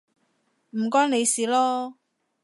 [0.71, 1.93] 唔關你事囉